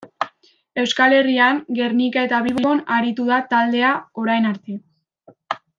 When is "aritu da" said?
2.97-3.39